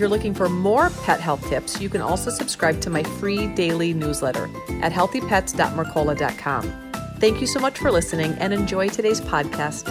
[0.00, 3.92] You're looking for more pet health tips, you can also subscribe to my free daily
[3.92, 4.44] newsletter
[4.80, 6.92] at healthypets.mercola.com.
[7.18, 9.86] Thank you so much for listening and enjoy today's podcast.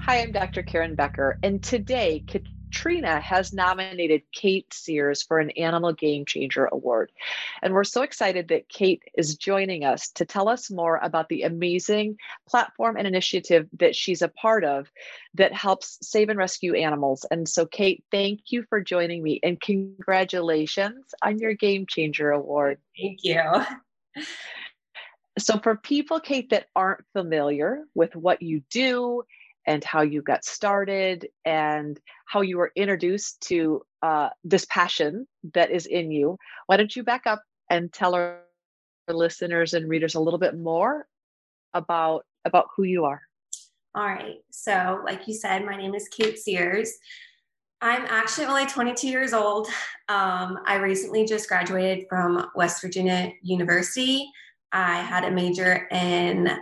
[0.00, 0.62] Hi, I'm Dr.
[0.62, 2.24] Karen Becker, and today
[2.70, 7.12] Katrina has nominated Kate Sears for an Animal Game Changer Award.
[7.62, 11.42] And we're so excited that Kate is joining us to tell us more about the
[11.42, 14.90] amazing platform and initiative that she's a part of
[15.34, 17.24] that helps save and rescue animals.
[17.30, 22.78] And so, Kate, thank you for joining me and congratulations on your Game Changer Award.
[22.98, 23.42] Thank you.
[25.38, 29.24] So, for people, Kate, that aren't familiar with what you do
[29.66, 35.70] and how you got started and how you were introduced to uh, this passion that
[35.70, 36.38] is in you.
[36.66, 38.40] Why don't you back up and tell our
[39.08, 41.06] listeners and readers a little bit more
[41.74, 43.22] about about who you are?
[43.94, 44.36] All right.
[44.50, 46.92] So, like you said, my name is Kate Sears.
[47.80, 49.68] I'm actually only 22 years old.
[50.08, 54.30] Um, I recently just graduated from West Virginia University.
[54.72, 56.58] I had a major in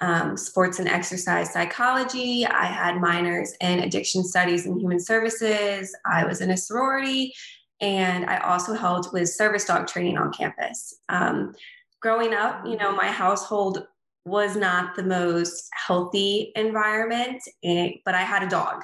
[0.00, 2.46] um, sports and exercise psychology.
[2.46, 5.94] I had minors in addiction studies and human services.
[6.04, 7.32] I was in a sorority,
[7.80, 10.94] and I also helped with service dog training on campus.
[11.08, 11.54] Um,
[12.00, 13.86] growing up, you know, my household
[14.24, 18.82] was not the most healthy environment, and, but I had a dog.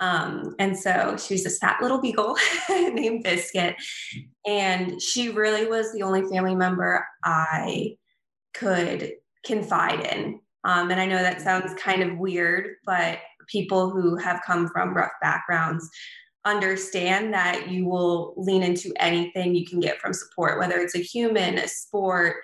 [0.00, 2.36] Um, and so she was this fat little beagle
[2.68, 3.76] named Biscuit.
[4.46, 7.96] And she really was the only family member I
[8.52, 9.12] could
[9.44, 14.40] confide in um, and I know that sounds kind of weird, but people who have
[14.46, 15.90] come from rough backgrounds
[16.44, 21.00] understand that you will lean into anything you can get from support, whether it's a
[21.00, 22.36] human, a sport,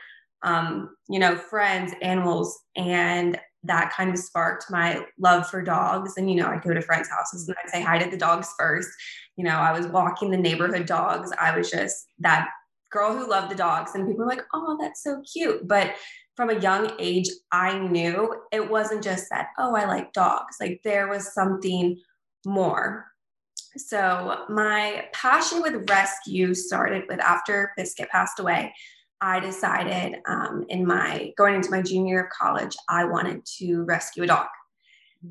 [0.43, 2.59] um, you know, friends, animals.
[2.77, 6.15] And that kind of sparked my love for dogs.
[6.17, 8.49] And, you know, I'd go to friends' houses and I'd say hi to the dogs
[8.59, 8.89] first.
[9.37, 11.31] You know, I was walking the neighborhood dogs.
[11.39, 12.49] I was just that
[12.91, 13.95] girl who loved the dogs.
[13.95, 15.69] And people were like, oh, that's so cute.
[15.69, 15.95] But
[16.41, 20.57] from a young age, I knew it wasn't just that, oh, I like dogs.
[20.59, 22.01] Like there was something
[22.47, 23.05] more.
[23.77, 28.73] So my passion with rescue started with after Biscuit passed away.
[29.21, 33.83] I decided um, in my going into my junior year of college, I wanted to
[33.83, 34.47] rescue a dog.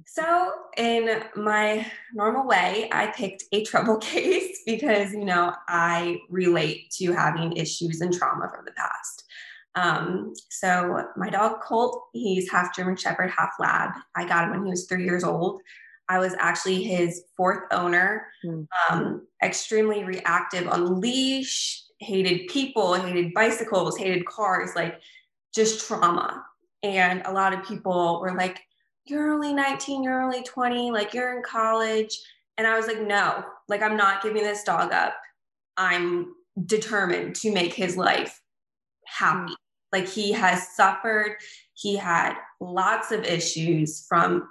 [0.06, 6.92] So, in my normal way, I picked a trouble case because, you know, I relate
[7.00, 9.24] to having issues and trauma from the past.
[9.80, 13.92] Um, so my dog Colt, he's half German Shepherd, half Lab.
[14.16, 15.62] I got him when he was three years old.
[16.10, 18.26] I was actually his fourth owner.
[18.44, 18.68] Mm.
[18.90, 25.00] Um, extremely reactive on leash, hated people, hated bicycles, hated cars, like
[25.54, 26.44] just trauma.
[26.84, 28.60] And a lot of people were like,
[29.06, 30.04] "You're only 19.
[30.04, 30.92] You're only 20.
[30.92, 32.18] Like you're in college."
[32.58, 35.16] And I was like, "No, like I'm not giving this dog up.
[35.78, 36.34] I'm
[36.66, 38.42] determined to make his life
[39.06, 39.54] happy.
[39.92, 41.38] Like he has suffered,
[41.74, 44.48] he had lots of issues from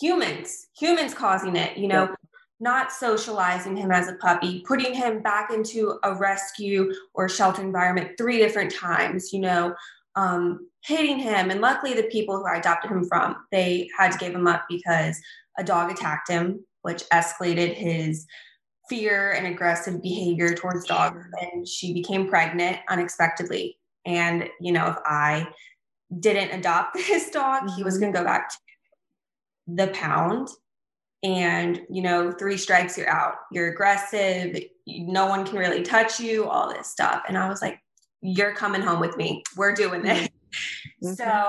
[0.00, 2.14] humans, humans causing it, you know,
[2.60, 8.10] not socializing him as a puppy, putting him back into a rescue or shelter environment
[8.18, 9.74] three different times, you know,
[10.16, 11.50] um, hitting him.
[11.50, 14.64] And luckily, the people who I adopted him from, they had to give him up
[14.68, 15.20] because
[15.56, 18.26] a dog attacked him, which escalated his
[18.88, 21.24] fear and aggressive behavior towards dogs.
[21.40, 23.77] And she became pregnant unexpectedly.
[24.04, 25.48] And, you know, if I
[26.20, 27.76] didn't adopt this dog, mm-hmm.
[27.76, 28.02] he was mm-hmm.
[28.02, 28.56] going to go back to
[29.68, 30.48] the pound.
[31.24, 33.34] And, you know, three strikes, you're out.
[33.50, 34.56] You're aggressive.
[34.86, 37.22] No one can really touch you, all this stuff.
[37.26, 37.80] And I was like,
[38.20, 39.42] you're coming home with me.
[39.56, 40.18] We're doing this.
[40.18, 40.24] Mm-hmm.
[41.02, 41.48] So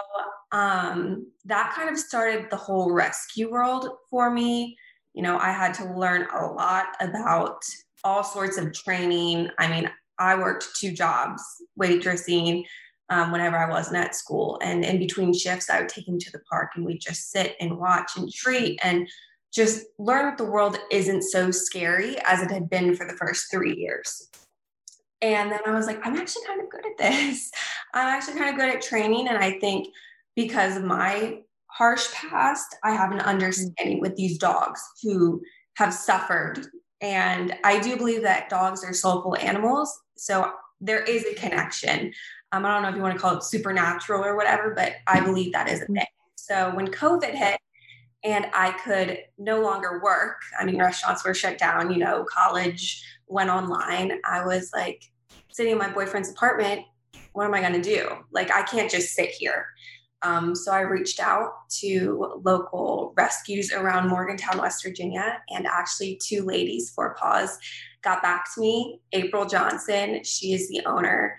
[0.52, 4.78] um, that kind of started the whole rescue world for me.
[5.14, 7.64] You know, I had to learn a lot about
[8.04, 9.50] all sorts of training.
[9.58, 9.90] I mean,
[10.20, 11.42] I worked two jobs,
[11.80, 12.66] waitressing,
[13.10, 14.60] um, whenever I wasn't at school.
[14.62, 17.56] And in between shifts, I would take him to the park and we'd just sit
[17.60, 19.08] and watch and treat and
[19.54, 23.50] just learn that the world isn't so scary as it had been for the first
[23.52, 24.30] three years.
[25.22, 27.52] And then I was like, I'm actually kind of good at this.
[27.94, 29.28] I'm actually kind of good at training.
[29.28, 29.88] And I think
[30.36, 35.42] because of my harsh past, I have an understanding with these dogs who
[35.76, 36.68] have suffered.
[37.02, 40.52] And I do believe that dogs are soulful animals so
[40.82, 42.14] there is a connection.
[42.52, 45.22] Um, I don't know if you want to call it supernatural or whatever, but I
[45.22, 46.06] believe that is a thing.
[46.36, 47.60] So when COVID hit
[48.24, 53.04] and I could no longer work, I mean, restaurants were shut down, you know, college
[53.28, 54.20] went online.
[54.26, 55.04] I was like
[55.52, 56.82] sitting in my boyfriend's apartment.
[57.34, 58.10] What am I going to do?
[58.32, 59.68] Like, I can't just sit here.
[60.22, 66.44] Um, so I reached out to local rescues around Morgantown, West Virginia, and actually two
[66.44, 67.58] ladies, Four Paws,
[68.02, 69.02] got back to me.
[69.14, 71.38] April Johnson, she is the owner.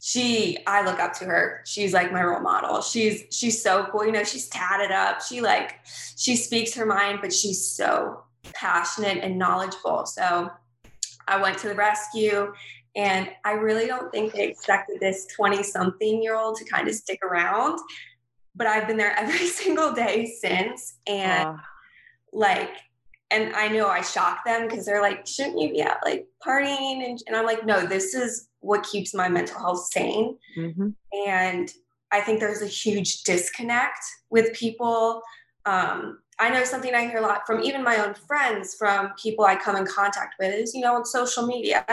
[0.00, 1.62] She, I look up to her.
[1.66, 2.80] She's like my role model.
[2.80, 4.06] She's she's so cool.
[4.06, 5.20] You know, she's tatted up.
[5.20, 8.22] She like she speaks her mind, but she's so
[8.52, 10.06] passionate and knowledgeable.
[10.06, 10.50] So
[11.26, 12.52] I went to the rescue
[12.96, 16.94] and I really don't think they expected this 20 something year old to kind of
[16.94, 17.78] stick around.
[18.54, 20.96] But I've been there every single day since.
[21.06, 21.56] And uh.
[22.32, 22.70] like,
[23.30, 27.04] and I know I shock them because they're like, shouldn't you be out like partying?
[27.04, 30.38] And, and, I'm like, no, this is what keeps my mental health sane.
[30.56, 30.90] Mm-hmm.
[31.26, 31.72] And
[32.12, 33.98] I think there's a huge disconnect
[34.30, 35.22] with people.
[35.66, 39.44] Um, I know something I hear a lot from even my own friends, from people
[39.44, 41.84] I come in contact with, is, you know, on social media,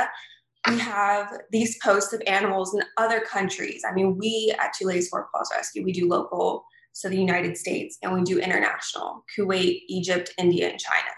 [0.70, 3.84] we have these posts of animals in other countries.
[3.88, 7.58] I mean, we at Two Ladies Four Paws Rescue, we do local, so the United
[7.58, 11.10] States, and we do international, Kuwait, Egypt, India, and China.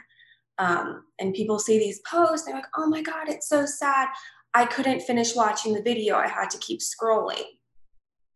[0.57, 4.07] Um, and people see these posts, they're like, oh my God, it's so sad.
[4.53, 6.15] I couldn't finish watching the video.
[6.15, 7.43] I had to keep scrolling.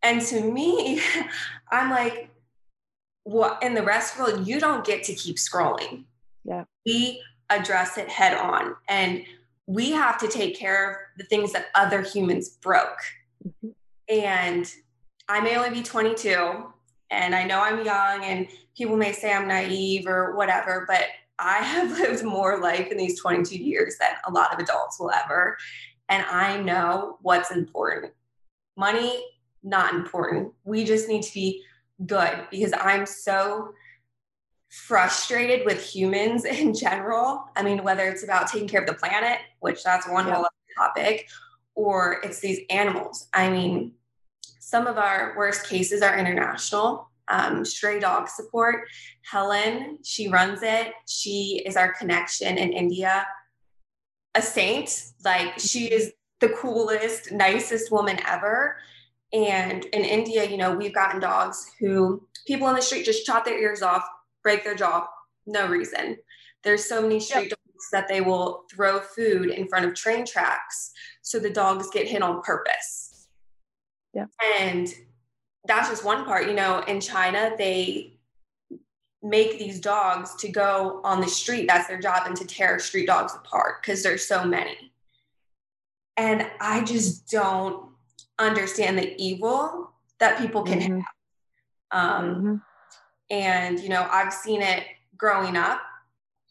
[0.04, 1.02] And to me,
[1.72, 2.30] I'm like,
[3.24, 6.04] what in the rest of the world, you don't get to keep scrolling.
[6.44, 6.66] Yeah.
[6.86, 8.76] We address it head on.
[8.88, 9.24] And
[9.70, 12.98] we have to take care of the things that other humans broke.
[13.48, 13.70] Mm-hmm.
[14.10, 14.74] And
[15.28, 16.74] I may only be 22
[17.12, 21.04] and I know I'm young and people may say I'm naive or whatever, but
[21.38, 25.12] I have lived more life in these 22 years than a lot of adults will
[25.12, 25.56] ever.
[26.10, 28.12] And I know what's important.
[28.76, 29.24] Money,
[29.62, 30.52] not important.
[30.64, 31.62] We just need to be
[32.08, 33.74] good because I'm so
[34.70, 37.46] frustrated with humans in general.
[37.56, 40.36] I mean, whether it's about taking care of the planet, which that's one yeah.
[40.36, 41.28] whole other topic,
[41.76, 43.28] or it's these animals.
[43.34, 43.94] I mean,
[44.60, 47.10] some of our worst cases are international.
[47.28, 48.88] Um, stray dog support.
[49.24, 50.94] Helen, she runs it.
[51.08, 53.26] She is our connection in India.
[54.36, 58.78] A saint, like she is the coolest, nicest woman ever.
[59.32, 63.46] And in India, you know, we've gotten dogs who people in the street just chop
[63.46, 64.04] their ears off,
[64.44, 65.08] break their jaw,
[65.46, 66.18] no reason.
[66.64, 67.52] There's so many street yep.
[67.52, 70.92] dogs that they will throw food in front of train tracks
[71.22, 73.28] so the dogs get hit on purpose.
[74.14, 74.26] Yeah.
[74.60, 74.88] And
[75.66, 76.48] that's just one part.
[76.48, 78.20] You know, in China, they
[79.22, 81.68] make these dogs to go on the street.
[81.68, 84.92] That's their job and to tear street dogs apart because there's so many.
[86.18, 87.92] And I just don't
[88.40, 91.00] understand the evil that people can mm-hmm.
[91.00, 91.06] have.
[91.92, 92.56] Um, mm-hmm.
[93.30, 94.84] And, you know, I've seen it
[95.18, 95.82] growing up,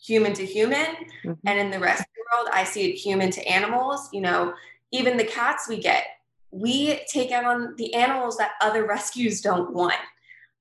[0.01, 0.87] human to human.
[1.25, 1.33] Mm-hmm.
[1.47, 4.09] And in the rest of the world, I see it human to animals.
[4.13, 4.55] You know,
[4.93, 6.05] even the cats we get,
[6.51, 9.95] we take out on the animals that other rescues don't want.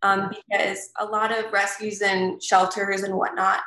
[0.04, 3.62] Um, because a lot of rescues and shelters and whatnot,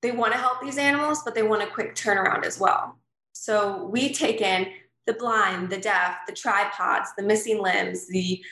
[0.00, 2.98] they want to help these animals, but they want a quick turnaround as well.
[3.32, 4.68] So we take in
[5.06, 8.42] the blind, the deaf, the tripods, the missing limbs, the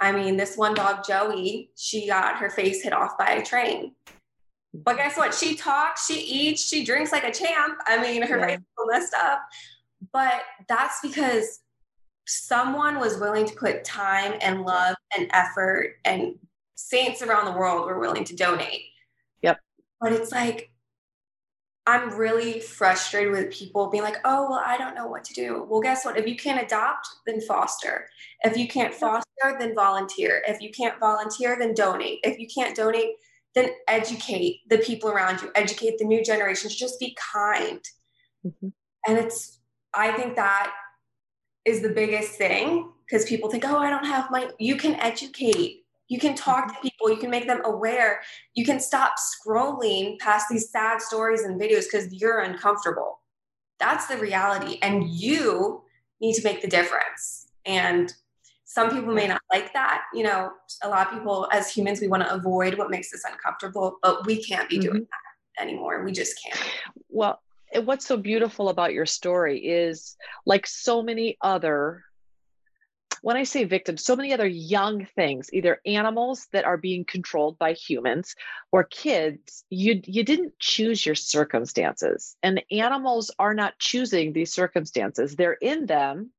[0.00, 3.94] I mean, this one dog, Joey, she got her face hit off by a train.
[4.72, 5.34] But guess what?
[5.34, 7.78] She talks, she eats, she drinks like a champ.
[7.86, 8.46] I mean, her yeah.
[8.46, 9.42] face is messed up.
[10.12, 11.60] But that's because
[12.26, 16.34] someone was willing to put time and love and effort, and
[16.76, 18.82] saints around the world were willing to donate.
[19.42, 19.58] Yep.
[20.00, 20.70] But it's like,
[21.86, 25.66] I'm really frustrated with people being like, oh, well, I don't know what to do.
[25.68, 26.18] Well, guess what?
[26.18, 28.06] If you can't adopt, then foster.
[28.42, 30.42] If you can't foster, then volunteer.
[30.46, 32.20] If you can't volunteer, then donate.
[32.22, 33.14] If you can't donate,
[33.54, 37.80] then educate the people around you, educate the new generations, just be kind.
[38.46, 38.68] Mm-hmm.
[39.08, 39.58] And it's,
[39.94, 40.72] I think that
[41.64, 45.79] is the biggest thing because people think, oh, I don't have my, you can educate
[46.10, 48.20] you can talk to people, you can make them aware.
[48.54, 53.20] You can stop scrolling past these sad stories and videos because you're uncomfortable.
[53.78, 54.78] That's the reality.
[54.82, 55.82] And you
[56.20, 57.46] need to make the difference.
[57.64, 58.12] And
[58.64, 60.02] some people may not like that.
[60.12, 60.50] You know,
[60.82, 64.26] a lot of people, as humans, we want to avoid what makes us uncomfortable, but
[64.26, 65.58] we can't be doing mm-hmm.
[65.58, 66.02] that anymore.
[66.02, 66.60] We just can't.
[67.08, 67.40] Well,
[67.84, 72.02] what's so beautiful about your story is like so many other
[73.22, 77.58] when I say victims, so many other young things, either animals that are being controlled
[77.58, 78.34] by humans
[78.72, 82.36] or kids, you you didn't choose your circumstances.
[82.42, 85.36] And animals are not choosing these circumstances.
[85.36, 86.30] They're in them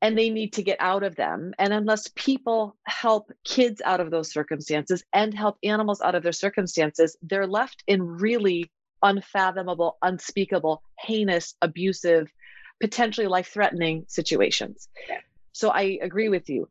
[0.00, 1.54] and they need to get out of them.
[1.58, 6.32] And unless people help kids out of those circumstances and help animals out of their
[6.32, 8.70] circumstances, they're left in really
[9.02, 12.32] unfathomable, unspeakable, heinous, abusive,
[12.80, 14.88] potentially life threatening situations.
[15.08, 15.18] Yeah.
[15.58, 16.68] So I agree with you.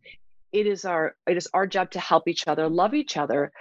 [0.53, 3.51] It is our it is our job to help each other, love each other.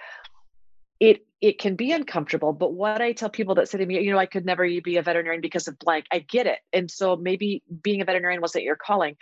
[1.00, 4.12] It it can be uncomfortable, but what I tell people that say to me, you
[4.12, 6.06] know, I could never be a veterinarian because of blank.
[6.12, 6.61] I get it.
[6.73, 9.16] And so maybe being a veterinarian wasn't your calling,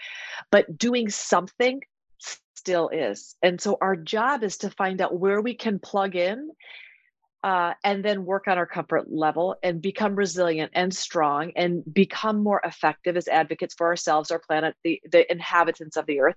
[0.51, 1.81] but doing something
[2.55, 3.35] still is.
[3.43, 6.51] And so our job is to find out where we can plug in
[7.45, 12.43] uh, and then work on our comfort level and become resilient and strong and become
[12.43, 16.37] more effective as advocates for ourselves, our planet, the, the inhabitants of the earth.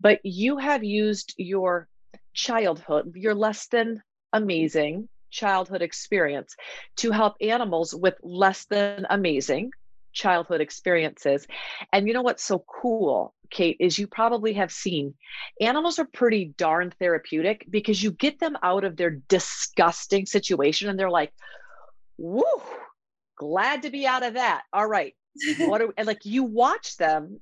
[0.00, 1.86] But you have used your
[2.34, 6.56] childhood, your less than amazing childhood experience
[6.96, 9.70] to help animals with less than amazing
[10.12, 11.46] childhood experiences.
[11.92, 15.14] And you know what's so cool, Kate, is you probably have seen
[15.60, 20.98] animals are pretty darn therapeutic because you get them out of their disgusting situation and
[20.98, 21.32] they're like,
[22.18, 22.44] woo,
[23.36, 24.62] glad to be out of that.
[24.72, 25.14] All right.
[25.58, 27.40] What are and like you watch them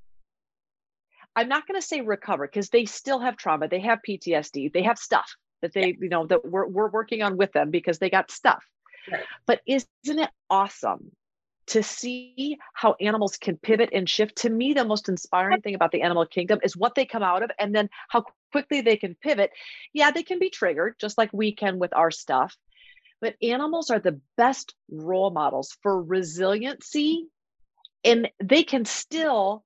[1.36, 3.68] I'm not going to say recover because they still have trauma.
[3.68, 4.72] They have PTSD.
[4.72, 5.94] They have stuff that they, yeah.
[6.00, 8.64] you know, that we're, we're working on with them because they got stuff.
[9.10, 9.22] Right.
[9.46, 11.12] But isn't it awesome
[11.70, 14.36] to see how animals can pivot and shift?
[14.38, 17.42] To me, the most inspiring thing about the animal kingdom is what they come out
[17.42, 19.50] of and then how quickly they can pivot.
[19.92, 22.56] Yeah, they can be triggered just like we can with our stuff.
[23.20, 27.26] But animals are the best role models for resiliency
[28.04, 29.64] and they can still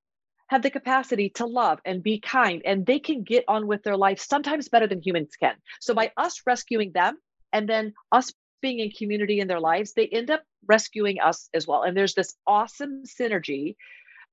[0.48, 3.96] have the capacity to love and be kind and they can get on with their
[3.96, 5.54] life sometimes better than humans can.
[5.80, 7.16] So by us rescuing them
[7.52, 8.32] and then us
[8.64, 11.82] being in community in their lives, they end up rescuing us as well.
[11.82, 13.76] And there's this awesome synergy.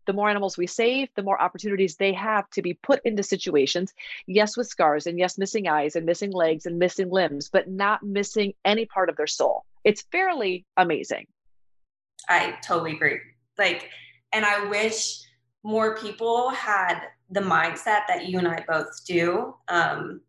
[0.06, 3.94] The more animals we save, the more opportunities they have to be put into situations,
[4.28, 8.04] yes, with scars and yes, missing eyes and missing legs and missing limbs, but not
[8.04, 9.66] missing any part of their soul.
[9.84, 11.28] It's fairly amazing.
[12.30, 13.20] I totally agree.
[13.58, 13.90] Like,
[14.32, 15.24] and I wish
[15.64, 19.56] more people had the mindset that you and I both do.
[19.68, 20.22] Um,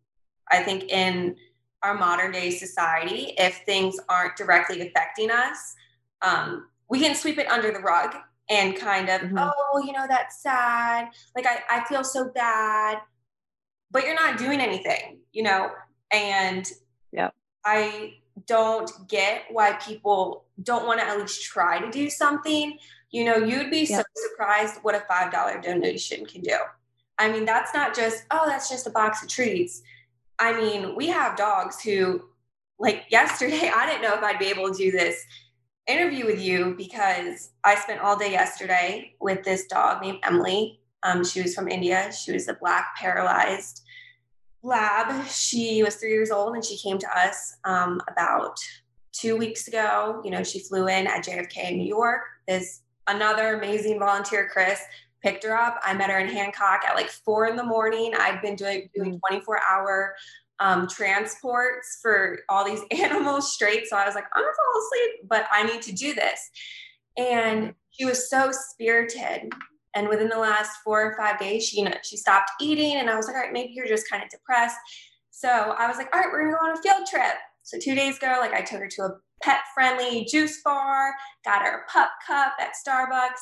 [0.51, 1.37] I think in
[1.83, 5.75] our modern day society, if things aren't directly affecting us,
[6.21, 8.15] um, we can sweep it under the rug
[8.49, 9.37] and kind of, mm-hmm.
[9.39, 11.09] oh, you know, that's sad.
[11.35, 12.99] Like, I, I feel so bad,
[13.91, 15.69] but you're not doing anything, you know?
[16.11, 16.69] And
[17.11, 17.29] yeah,
[17.65, 18.15] I
[18.47, 22.77] don't get why people don't want to at least try to do something
[23.13, 23.99] you know, you'd be yep.
[23.99, 26.57] so surprised what a $5 donation can do.
[27.19, 29.83] I mean, that's not just, oh, that's just a box of treats.
[30.39, 32.23] I mean, we have dogs who,
[32.79, 35.23] like yesterday, I didn't know if I'd be able to do this
[35.87, 40.79] interview with you because I spent all day yesterday with this dog named Emily.
[41.03, 42.11] Um, she was from India.
[42.11, 43.81] She was a black paralyzed
[44.63, 45.27] lab.
[45.27, 48.57] She was three years old and she came to us um, about
[49.11, 50.21] two weeks ago.
[50.23, 52.21] You know, she flew in at JFK in New York.
[52.47, 54.79] This another amazing volunteer, Chris,
[55.23, 55.79] picked her up.
[55.83, 58.13] I met her in Hancock at like four in the morning.
[58.17, 59.19] I'd been doing doing mm.
[59.29, 60.15] 24 hour
[60.59, 63.87] um, transports for all these animals straight.
[63.87, 66.39] So I was like, I'm gonna fall asleep, but I need to do this.
[67.17, 69.51] And she was so spirited.
[69.95, 72.95] And within the last four or five days, she, you know, she stopped eating.
[72.95, 74.77] And I was like, all right, maybe you're just kind of depressed.
[75.29, 77.35] So I was like, all right, we're gonna go on a field trip.
[77.61, 81.13] So two days ago, like I took her to a pet friendly juice bar,
[81.45, 83.39] got her a pup cup at Starbucks.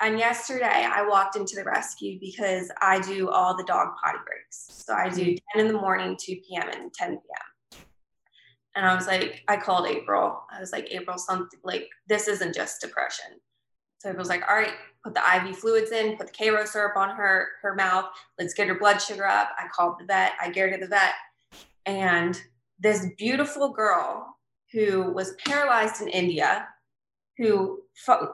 [0.00, 4.66] And yesterday I walked into the rescue because I do all the dog potty breaks.
[4.70, 5.58] So I do mm-hmm.
[5.58, 7.80] 10 in the morning, 2 p.m., and 10 p.m.
[8.74, 10.42] And I was like, I called April.
[10.50, 13.26] I was like, April, something like this isn't just depression.
[13.98, 14.74] So April's like, all right,
[15.04, 18.06] put the IV fluids in, put the Karo syrup on her her mouth.
[18.38, 19.50] Let's get her blood sugar up.
[19.58, 20.32] I called the vet.
[20.40, 21.14] I get her to the vet,
[21.86, 22.38] and
[22.80, 24.36] this beautiful girl
[24.72, 26.68] who was paralyzed in India,
[27.38, 27.80] who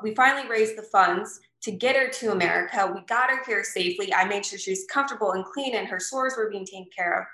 [0.02, 2.90] we finally raised the funds to get her to America.
[2.94, 4.12] We got her here safely.
[4.14, 7.20] I made sure she was comfortable and clean and her sores were being taken care
[7.20, 7.26] of.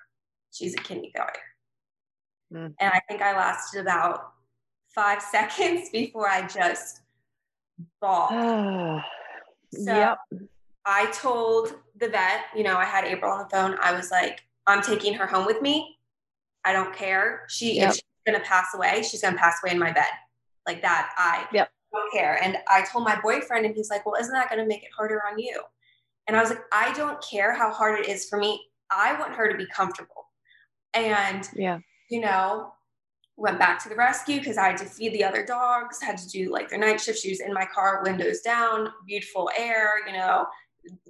[0.52, 1.33] She's a kidney failure.
[2.52, 2.75] Mm.
[2.80, 4.33] And I think I lasted about
[4.95, 7.02] five seconds before I just
[8.00, 8.30] bawled.
[9.73, 10.18] so yep.
[10.85, 13.76] I told the vet, you know, I had April on the phone.
[13.80, 15.99] I was like, I'm taking her home with me.
[16.64, 17.45] I don't care.
[17.49, 17.90] She yep.
[17.90, 20.09] if she's gonna pass away, she's gonna pass away in my bed.
[20.66, 21.12] Like that.
[21.16, 21.71] I yep.
[21.93, 22.43] Don't care.
[22.43, 25.23] And I told my boyfriend, and he's like, Well, isn't that gonna make it harder
[25.31, 25.61] on you?
[26.26, 28.61] And I was like, I don't care how hard it is for me.
[28.90, 30.28] I want her to be comfortable.
[30.95, 31.78] And yeah,
[32.11, 32.73] you know,
[33.37, 36.28] went back to the rescue because I had to feed the other dogs, had to
[36.28, 37.21] do like their night shift.
[37.21, 40.47] She was in my car, windows down, beautiful air, you know,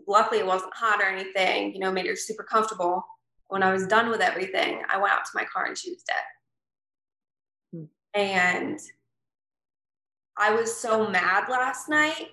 [0.06, 3.04] luckily it wasn't hot or anything, you know, made her super comfortable.
[3.48, 6.02] When I was done with everything, I went out to my car and she was
[6.02, 6.16] dead.
[7.72, 7.84] Hmm.
[8.14, 8.80] And
[10.36, 12.32] I was so mad last night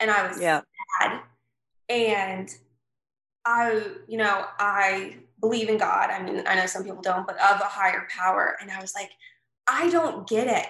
[0.00, 0.62] and I was yeah.
[1.00, 1.20] sad.
[1.88, 2.54] And
[3.44, 6.10] I, you know, I believe in God.
[6.10, 8.56] I mean, I know some people don't, but of a higher power.
[8.60, 9.10] And I was like,
[9.66, 10.66] I don't get it.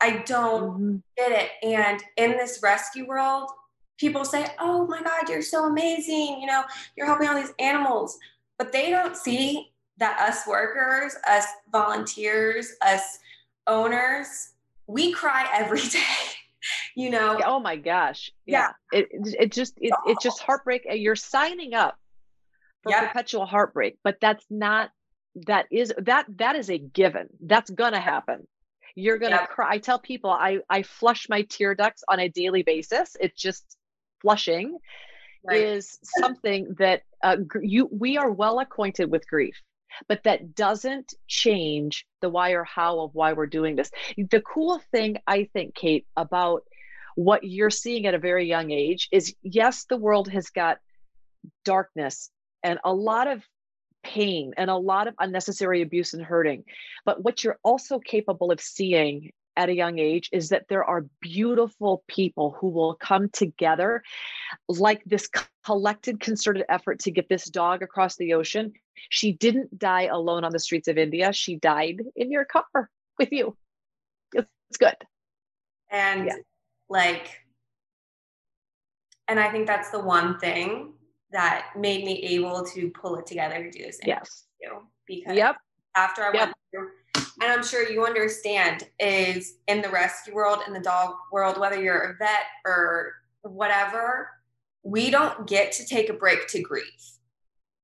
[0.00, 0.96] I don't mm-hmm.
[1.16, 1.50] get it.
[1.62, 3.50] And in this rescue world,
[3.98, 6.38] people say, Oh my God, you're so amazing.
[6.40, 6.64] You know,
[6.96, 8.18] you're helping all these animals.
[8.58, 13.18] But they don't see that us workers, us volunteers, us
[13.66, 14.51] owners,
[14.92, 16.04] we cry every day.
[16.96, 17.40] you know?
[17.44, 18.30] Oh my gosh.
[18.46, 19.00] Yeah, yeah.
[19.00, 21.96] It, it just it, it's just heartbreak you're signing up
[22.82, 24.90] for perpetual heartbreak but that's not
[25.46, 27.28] that is that that is a given.
[27.40, 28.46] That's gonna happen.
[28.94, 29.72] You're gonna cry.
[29.72, 33.16] I tell people i i flush my tear ducts on a daily basis.
[33.18, 33.76] It's just
[34.20, 34.78] flushing
[35.44, 35.60] right.
[35.60, 39.60] is something that uh, you we are well acquainted with grief
[40.08, 43.90] but that doesn't change the why or how of why we're doing this.
[44.16, 46.62] The cool thing, I think, Kate, about
[47.14, 50.78] what you're seeing at a very young age is yes, the world has got
[51.64, 52.30] darkness
[52.62, 53.42] and a lot of
[54.02, 56.64] pain and a lot of unnecessary abuse and hurting.
[57.04, 61.06] But what you're also capable of seeing at a young age is that there are
[61.20, 64.02] beautiful people who will come together
[64.68, 65.28] like this
[65.64, 68.72] collected concerted effort to get this dog across the ocean
[69.08, 73.32] she didn't die alone on the streets of india she died in your car with
[73.32, 73.56] you
[74.34, 74.96] it's good
[75.90, 76.34] and yeah.
[76.88, 77.40] like
[79.28, 80.92] and i think that's the one thing
[81.30, 84.44] that made me able to pull it together to do this yes
[85.06, 85.56] because yep
[85.96, 86.34] after i yep.
[86.34, 86.88] went through
[87.42, 91.80] and I'm sure you understand, is in the rescue world, in the dog world, whether
[91.80, 94.30] you're a vet or whatever,
[94.84, 96.84] we don't get to take a break to grieve.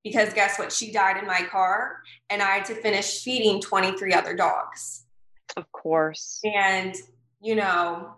[0.04, 0.72] Because guess what?
[0.72, 5.04] She died in my car, and I had to finish feeding 23 other dogs.
[5.56, 6.40] Of course.
[6.44, 6.94] And,
[7.40, 8.14] you know,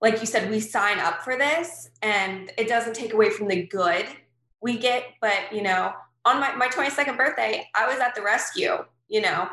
[0.00, 3.66] like you said, we sign up for this, and it doesn't take away from the
[3.66, 4.06] good
[4.60, 5.04] we get.
[5.20, 5.92] But, you know,
[6.24, 9.48] on my, my 22nd birthday, I was at the rescue, you know,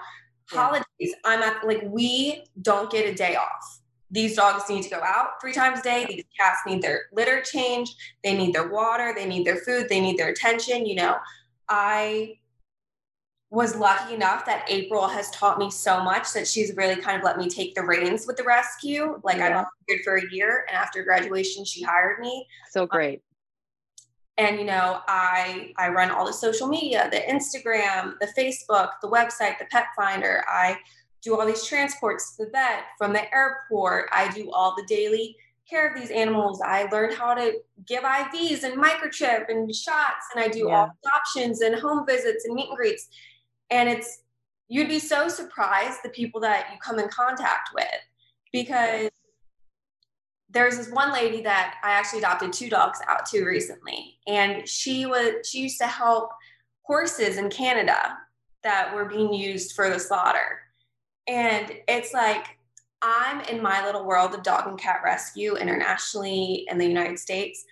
[0.50, 5.02] holidays i'm at like we don't get a day off these dogs need to go
[5.02, 9.14] out three times a day these cats need their litter changed they need their water
[9.16, 11.16] they need their food they need their attention you know
[11.70, 12.38] i
[13.50, 17.24] was lucky enough that april has taught me so much that she's really kind of
[17.24, 19.22] let me take the reins with the rescue.
[19.24, 19.46] Like yeah.
[19.46, 22.48] i volunteered for a year and after graduation she hired me.
[22.72, 23.22] So um, great.
[24.38, 29.08] and you know i i run all the social media the instagram the facebook the
[29.08, 30.44] website the pet finder.
[30.48, 30.78] I
[31.22, 34.10] do all these transports to the vet from the airport.
[34.12, 35.38] I do all the daily
[35.70, 37.54] care of these animals i learned how to
[37.88, 40.76] give ivs and microchip and shots and i do yeah.
[40.76, 43.08] all adoptions and home visits and meet and greets
[43.70, 44.24] and it's
[44.68, 47.86] you'd be so surprised the people that you come in contact with
[48.52, 49.10] because
[50.54, 55.06] there's this one lady that I actually adopted two dogs out to recently, and she
[55.06, 56.30] was she used to help
[56.84, 58.18] horses in Canada
[58.62, 60.62] that were being used for the slaughter.
[61.28, 62.46] And it's like
[63.04, 67.66] I'm in my little world of dog and cat rescue internationally in the United States,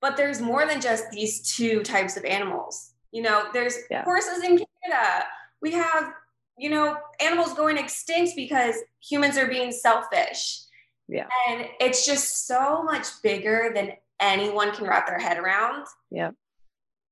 [0.00, 2.92] but there's more than just these two types of animals.
[3.12, 4.04] You know, there's yeah.
[4.04, 5.24] horses in Canada.
[5.62, 6.12] We have,
[6.58, 10.66] you know, animals going extinct because humans are being selfish
[11.08, 11.26] yeah.
[11.48, 15.86] And it's just so much bigger than anyone can wrap their head around.
[16.10, 16.30] Yeah.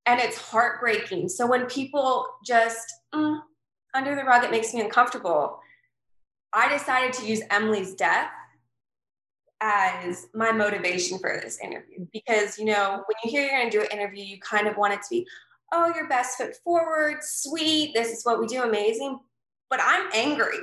[0.07, 1.29] And it's heartbreaking.
[1.29, 3.41] So when people just mm,
[3.95, 5.61] under the rug, it makes me uncomfortable.
[6.55, 8.31] I decided to use Emily's death
[9.61, 13.79] as my motivation for this interview because you know when you hear you're going to
[13.79, 15.27] do an interview you kind of want it to be
[15.73, 19.19] oh your best foot forward sweet this is what we do amazing.
[19.71, 20.59] But i'm angry.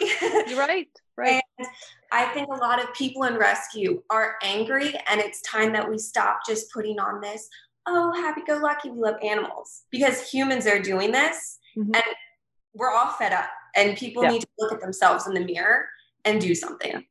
[0.55, 1.41] Right right.
[1.57, 1.67] And
[2.11, 5.97] I think a lot of people in rescue are angry, and it's time that we
[5.97, 7.47] stop just putting on this,
[7.87, 11.93] oh, happy go lucky, we love animals, because humans are doing this, mm-hmm.
[11.93, 12.03] and
[12.73, 14.31] we're all fed up, and people yeah.
[14.31, 15.87] need to look at themselves in the mirror
[16.25, 17.05] and do something.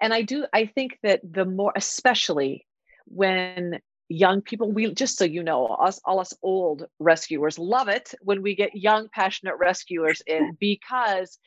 [0.00, 2.66] And I do, I think that the more, especially
[3.06, 8.14] when young people we just so you know us all us old rescuers love it
[8.20, 11.38] when we get young passionate rescuers in because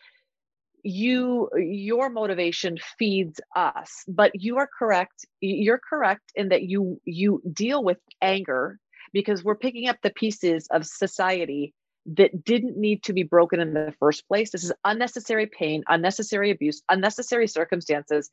[0.83, 7.41] you your motivation feeds us but you are correct you're correct in that you you
[7.53, 8.77] deal with anger
[9.13, 11.73] because we're picking up the pieces of society
[12.15, 16.51] that didn't need to be broken in the first place this is unnecessary pain unnecessary
[16.51, 18.29] abuse unnecessary circumstances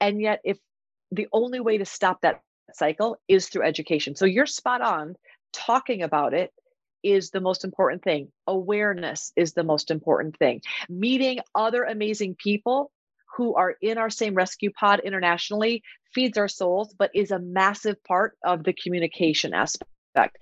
[0.00, 0.58] and yet if
[1.10, 2.42] the only way to stop that
[2.74, 4.16] cycle is through education.
[4.16, 5.16] So you're spot on.
[5.52, 6.52] Talking about it
[7.02, 8.30] is the most important thing.
[8.46, 10.60] Awareness is the most important thing.
[10.88, 12.90] Meeting other amazing people
[13.36, 18.02] who are in our same rescue pod internationally feeds our souls, but is a massive
[18.04, 20.36] part of the communication aspect.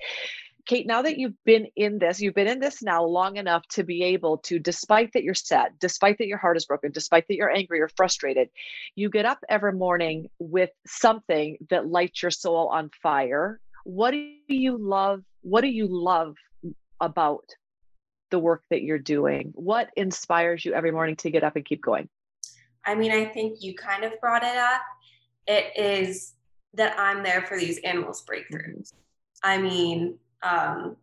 [0.67, 3.85] Kate, now that you've been in this, you've been in this now long enough to
[3.85, 7.37] be able to, despite that you're sad, despite that your heart is broken, despite that
[7.37, 8.49] you're angry or frustrated,
[8.97, 13.61] you get up every morning with something that lights your soul on fire.
[13.85, 15.23] What do you love?
[15.43, 16.35] What do you love
[17.01, 17.45] about
[18.33, 19.53] the work that you're doing?
[19.55, 22.09] What inspires you every morning to get up and keep going?
[22.85, 24.83] I mean, I think you kind of brought it up.
[25.47, 26.35] It is
[26.75, 28.93] that I'm there for these animals' breakthroughs.
[28.93, 28.97] Mm-hmm.
[29.45, 30.97] I mean, um,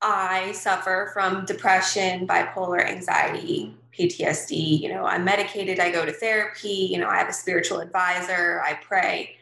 [0.00, 4.80] I suffer from depression, bipolar anxiety, PTSD.
[4.80, 8.62] You know, I'm medicated, I go to therapy, you know, I have a spiritual advisor,
[8.66, 9.36] I pray.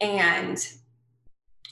[0.00, 0.58] And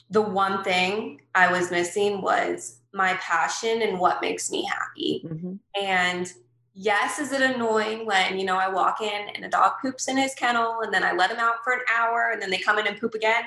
[0.09, 5.23] the one thing I was missing was my passion and what makes me happy.
[5.25, 5.53] Mm-hmm.
[5.81, 6.33] And
[6.73, 10.17] yes, is it annoying when, you know, I walk in and the dog poops in
[10.17, 12.79] his kennel and then I let him out for an hour and then they come
[12.79, 13.43] in and poop again?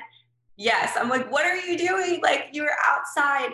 [0.56, 0.96] Yes.
[0.96, 2.20] I'm like what are you doing?
[2.22, 3.52] Like you're outside.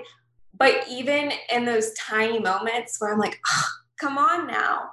[0.57, 3.69] But even in those tiny moments where i'm like oh,
[4.01, 4.91] come on now.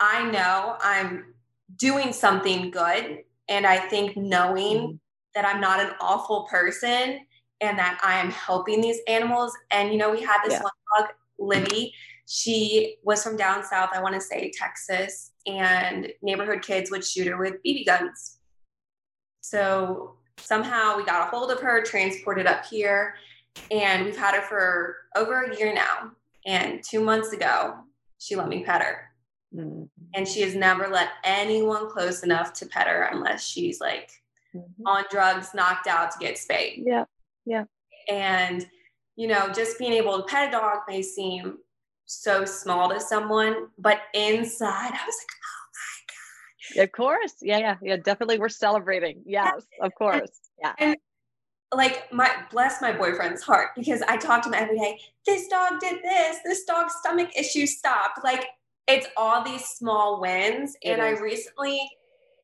[0.00, 1.34] I know i'm
[1.76, 4.94] doing something good and i think knowing mm-hmm.
[5.34, 7.20] that i'm not an awful person
[7.60, 9.52] and that i am helping these animals.
[9.70, 10.62] And you know we had this yeah.
[10.62, 11.92] one dog libby.
[12.26, 17.26] She was from down south i want to say texas and neighborhood kids would shoot
[17.26, 18.38] her with bb guns.
[19.40, 23.14] So somehow we got a hold of her, transported up here,
[23.70, 26.12] and we've had her for over a year now.
[26.46, 27.76] And two months ago,
[28.18, 29.10] she let me pet her.
[29.54, 29.84] Mm-hmm.
[30.14, 34.10] And she has never let anyone close enough to pet her unless she's like
[34.54, 34.86] mm-hmm.
[34.86, 36.82] on drugs, knocked out to get spayed.
[36.84, 37.04] Yeah.
[37.46, 37.64] Yeah.
[38.08, 38.66] And,
[39.16, 41.58] you know, just being able to pet a dog may seem
[42.06, 45.36] so small to someone, but inside, I was like,
[46.76, 47.34] of course.
[47.42, 47.96] Yeah, yeah, yeah.
[47.96, 49.22] Definitely we're celebrating.
[49.26, 50.30] Yes, of course.
[50.60, 50.74] Yeah.
[50.78, 50.96] And
[51.74, 54.98] like my bless my boyfriend's heart because I talk to him every day.
[55.26, 58.24] This dog did this, this dog's stomach issue stopped.
[58.24, 58.46] Like
[58.86, 60.76] it's all these small wins.
[60.82, 61.18] It and is.
[61.18, 61.80] I recently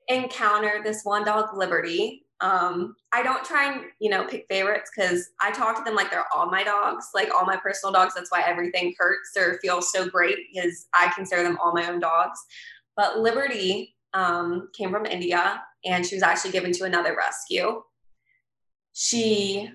[0.08, 2.26] encountered this one dog, Liberty.
[2.42, 6.10] Um, I don't try and you know pick favorites because I talk to them like
[6.10, 8.14] they're all my dogs, like all my personal dogs.
[8.14, 12.00] That's why everything hurts or feels so great because I consider them all my own
[12.00, 12.40] dogs.
[12.96, 17.82] But Liberty um, came from India and she was actually given to another rescue.
[18.92, 19.70] She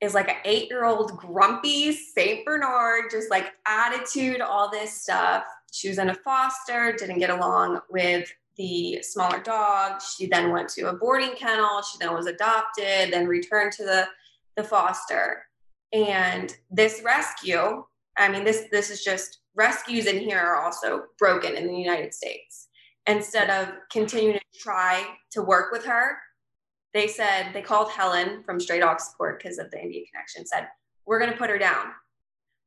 [0.00, 2.44] is like an eight year old grumpy St.
[2.44, 5.44] Bernard, just like attitude, all this stuff.
[5.72, 10.00] She was in a foster, didn't get along with the smaller dog.
[10.00, 11.82] She then went to a boarding kennel.
[11.82, 14.08] She then was adopted, then returned to the,
[14.56, 15.42] the foster.
[15.92, 17.84] And this rescue,
[18.16, 22.12] I mean, this this is just rescues in here are also broken in the United
[22.12, 22.65] States
[23.06, 26.18] instead of continuing to try to work with her,
[26.94, 30.68] they said they called Helen from Straight Support because of the India connection, said,
[31.04, 31.92] We're going to put her down.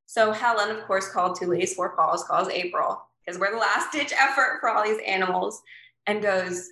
[0.06, 4.14] So Helen, of course, called Ladies Four Paws, calls April because we're the last ditch
[4.14, 5.62] effort for all these animals,
[6.08, 6.70] and goes,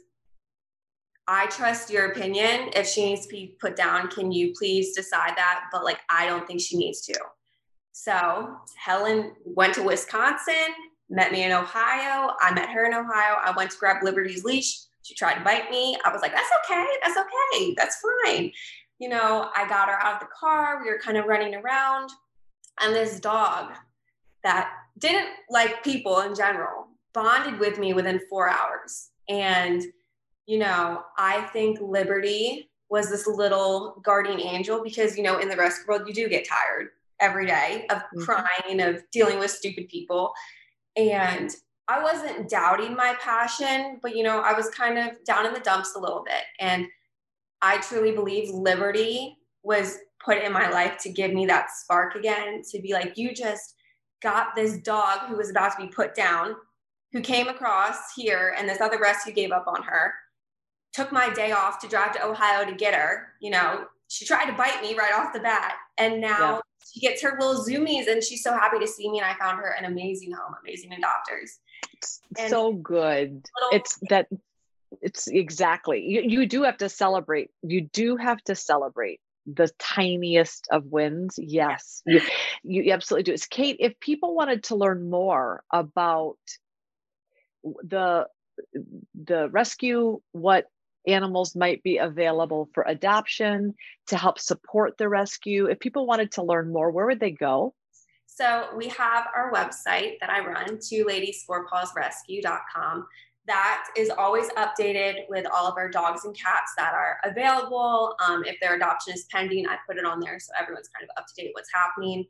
[1.28, 2.72] I trust your opinion.
[2.74, 5.66] If she needs to be put down, can you please decide that?
[5.72, 7.20] But like, I don't think she needs to.
[7.92, 10.74] So Helen went to Wisconsin,
[11.10, 12.34] met me in Ohio.
[12.42, 13.36] I met her in Ohio.
[13.44, 14.80] I went to grab Liberty's leash.
[15.04, 15.98] She tried to bite me.
[16.04, 16.86] I was like, that's okay.
[17.04, 17.74] That's okay.
[17.78, 18.52] That's fine.
[19.00, 20.82] You know, I got her out of the car.
[20.84, 22.10] We were kind of running around.
[22.82, 23.74] And this dog
[24.44, 29.10] that didn't like people in general bonded with me within four hours.
[29.30, 29.84] And,
[30.46, 35.58] you know, I think Liberty was this little guardian angel because, you know, in the
[35.58, 36.90] rest of the world, you do get tired
[37.20, 38.22] every day of mm-hmm.
[38.24, 40.34] crying, of dealing with stupid people.
[40.98, 41.56] And
[41.88, 45.60] I wasn't doubting my passion, but you know, I was kind of down in the
[45.60, 46.44] dumps a little bit.
[46.60, 46.88] And
[47.62, 52.62] I truly believe liberty was put in my life to give me that spark again
[52.72, 53.76] to be like, you just
[54.22, 56.56] got this dog who was about to be put down,
[57.14, 60.14] who came across here, and this other rescue gave up on her.
[60.94, 63.34] Took my day off to drive to Ohio to get her.
[63.40, 65.76] You know, she tried to bite me right off the bat.
[65.98, 66.60] And now yeah
[66.94, 69.20] she gets her little zoomies and she's so happy to see me.
[69.20, 71.52] And I found her an amazing home, amazing adopters.
[71.94, 73.46] It's so good.
[73.72, 74.28] It's that
[75.02, 77.50] it's exactly you, you do have to celebrate.
[77.62, 81.36] You do have to celebrate the tiniest of wins.
[81.38, 82.22] Yes, you,
[82.64, 83.34] you absolutely do.
[83.34, 83.78] It's Kate.
[83.80, 86.38] If people wanted to learn more about
[87.64, 88.28] the
[89.14, 90.68] the rescue, what
[91.08, 93.74] animals might be available for adoption
[94.08, 95.66] to help support the rescue.
[95.66, 97.74] If people wanted to learn more, where would they go?
[98.26, 103.08] So we have our website that I run, two ladiesfourpawsrescue.com.
[103.48, 108.16] That is always updated with all of our dogs and cats that are available.
[108.28, 111.10] Um, if their adoption is pending, I put it on there so everyone's kind of
[111.18, 112.26] up to date what's happening.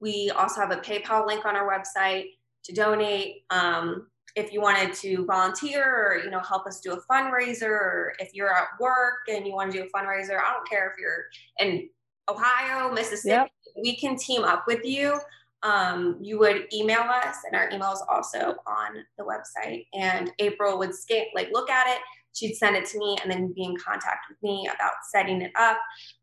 [0.00, 2.30] We also have a PayPal link on our website
[2.64, 3.44] to donate.
[3.50, 8.14] Um, if you wanted to volunteer or you know help us do a fundraiser, or
[8.18, 10.98] if you're at work and you want to do a fundraiser, I don't care if
[11.00, 11.26] you're
[11.58, 11.88] in
[12.28, 13.50] Ohio, Mississippi, yep.
[13.82, 15.18] we can team up with you
[15.62, 19.86] um, you would email us, and our email is also on the website.
[19.92, 22.00] And April would scan, like look at it.
[22.32, 25.52] She'd send it to me, and then be in contact with me about setting it
[25.58, 25.78] up,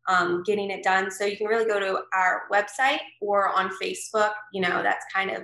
[0.08, 1.10] um, getting it done.
[1.10, 4.32] So you can really go to our website or on Facebook.
[4.52, 5.42] You know, that's kind of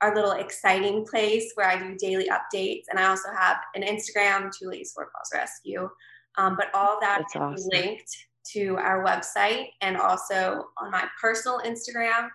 [0.00, 4.50] our little exciting place where I do daily updates, and I also have an Instagram,
[4.62, 5.88] Ladies Four Paws Rescue.
[6.36, 7.68] Um, but all that is awesome.
[7.72, 8.10] linked
[8.52, 12.28] to our website and also on my personal Instagram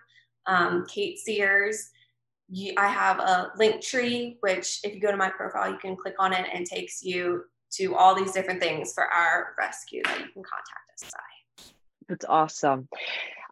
[0.46, 1.90] um, Kate Sears.
[2.48, 5.96] You, I have a link tree, which if you go to my profile, you can
[5.96, 7.44] click on it and it takes you
[7.74, 11.64] to all these different things for our rescue that you can contact us by.
[12.08, 12.88] That's awesome.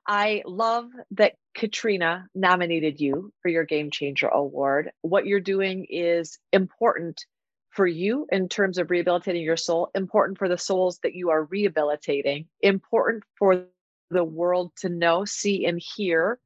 [0.08, 4.90] I love that Katrina nominated you for your Game Changer Award.
[5.02, 7.26] What you're doing is important
[7.68, 11.44] for you in terms of rehabilitating your soul, important for the souls that you are
[11.44, 13.66] rehabilitating, important for
[14.10, 16.38] the world to know, see, and hear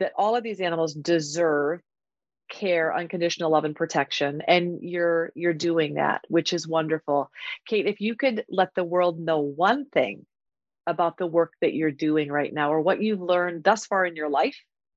[0.00, 1.80] that all of these animals deserve
[2.48, 7.28] care unconditional love and protection and you're you're doing that which is wonderful
[7.66, 10.24] kate if you could let the world know one thing
[10.86, 14.16] about the work that you're doing right now or what you've learned thus far in
[14.16, 14.56] your life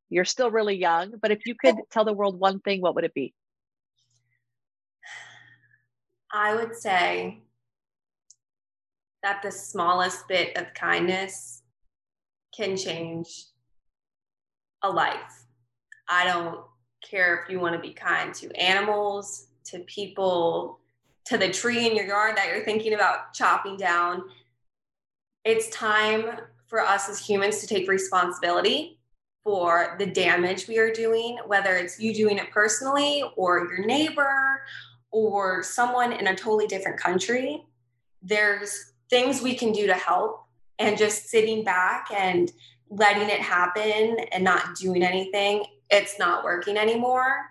[0.10, 3.04] you're still really young but if you could tell the world one thing what would
[3.04, 3.34] it be
[6.32, 7.42] i would say
[9.24, 11.64] that the smallest bit of kindness
[12.56, 13.46] can change
[14.84, 15.46] a life.
[16.08, 16.62] I don't
[17.08, 20.80] care if you want to be kind to animals, to people,
[21.26, 24.24] to the tree in your yard that you're thinking about chopping down.
[25.50, 26.30] It's time
[26.68, 29.00] for us as humans to take responsibility
[29.44, 34.62] for the damage we are doing, whether it's you doing it personally or your neighbor
[35.10, 37.66] or someone in a totally different country.
[38.22, 40.44] There's things we can do to help,
[40.78, 42.52] and just sitting back and
[42.92, 47.48] letting it happen and not doing anything, it's not working anymore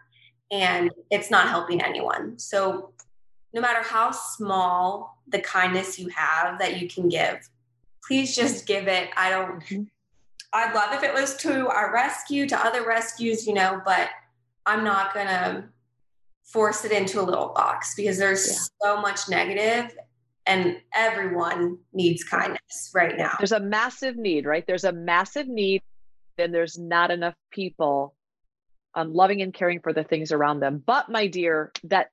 [0.53, 2.39] and it's not helping anyone.
[2.39, 2.93] So,
[3.53, 7.41] no matter how small the kindness you have that you can give,
[8.09, 9.11] please just give it.
[9.17, 9.83] I don't, mm-hmm.
[10.53, 14.09] I'd love if it was to our rescue, to other rescues, you know, but
[14.67, 15.65] I'm not going to
[16.45, 18.57] force it into a little box because there's yeah.
[18.83, 19.95] so much negative
[20.47, 23.35] and everyone needs kindness right now.
[23.39, 24.67] There's a massive need, right?
[24.67, 25.83] There's a massive need,
[26.39, 28.15] and there's not enough people
[28.95, 30.83] um, loving and caring for the things around them.
[30.85, 32.09] But, my dear, that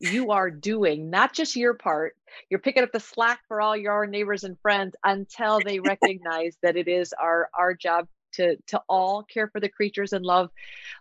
[0.00, 2.16] you are doing not just your part,
[2.50, 6.76] you're picking up the slack for all your neighbors and friends until they recognize that
[6.76, 10.50] it is our our job to to all care for the creatures and love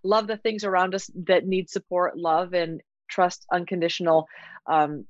[0.03, 4.27] love the things around us that need support love and trust unconditional
[4.65, 5.05] um,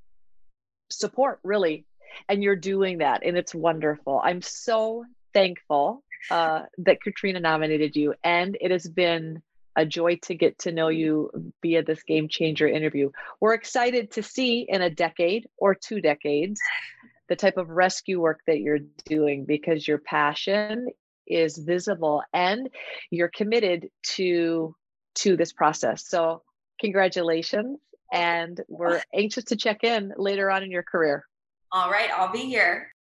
[0.90, 1.86] support really.
[2.30, 4.22] And you're doing that and it's wonderful.
[4.24, 9.42] I'm so thankful uh, that katrina nominated you and it has been
[9.78, 11.00] a joy to get to know mm-hmm.
[11.00, 13.10] you via this game changer interview
[13.40, 16.60] we're excited to see in a decade or two decades
[17.30, 20.88] the type of rescue work that you're doing because your passion
[21.26, 22.70] is visible and
[23.12, 24.76] you're committed to
[25.16, 26.42] to this process so
[26.80, 27.80] congratulations
[28.12, 31.26] and we're anxious to check in later on in your career.
[31.72, 32.92] All right, I'll be here.